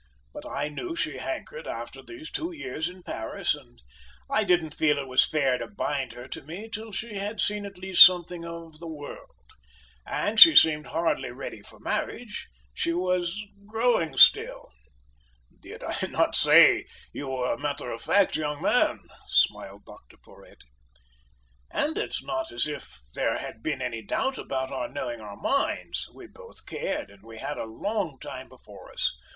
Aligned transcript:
But 0.33 0.47
I 0.47 0.67
knew 0.67 0.95
she 0.95 1.19
hankered 1.19 1.67
after 1.67 2.01
these 2.01 2.31
two 2.31 2.51
years 2.51 2.89
in 2.89 3.03
Paris, 3.03 3.53
and 3.53 3.79
I 4.31 4.43
didn't 4.43 4.73
feel 4.73 4.97
it 4.97 5.05
was 5.07 5.23
fair 5.27 5.59
to 5.59 5.67
bind 5.67 6.13
her 6.13 6.27
to 6.29 6.41
me 6.41 6.69
till 6.71 6.91
she 6.91 7.17
had 7.19 7.39
seen 7.39 7.67
at 7.67 7.77
least 7.77 8.03
something 8.03 8.43
of 8.43 8.79
the 8.79 8.87
world. 8.87 9.35
And 10.03 10.39
she 10.39 10.55
seemed 10.55 10.87
hardly 10.87 11.29
ready 11.29 11.61
for 11.61 11.79
marriage, 11.79 12.47
she 12.73 12.93
was 12.93 13.43
growing 13.67 14.17
still." 14.17 14.71
"Did 15.61 15.83
I 15.83 16.07
not 16.07 16.33
say 16.33 16.81
that 16.85 16.89
you 17.13 17.27
were 17.27 17.53
a 17.53 17.59
matter 17.59 17.91
of 17.91 18.01
fact 18.01 18.35
young 18.35 18.59
man?" 18.59 19.01
smiled 19.29 19.85
Dr 19.85 20.17
Porhoët. 20.17 20.61
"And 21.69 21.95
it's 21.95 22.23
not 22.23 22.51
as 22.51 22.65
if 22.65 23.03
there 23.13 23.37
had 23.37 23.61
been 23.61 23.83
any 23.83 24.01
doubt 24.01 24.39
about 24.39 24.71
our 24.71 24.87
knowing 24.89 25.21
our 25.21 25.37
minds. 25.37 26.09
We 26.11 26.25
both 26.25 26.65
cared, 26.65 27.11
and 27.11 27.21
we 27.21 27.37
had 27.37 27.59
a 27.59 27.65
long 27.65 28.17
time 28.19 28.49
before 28.49 28.91
us. 28.91 29.15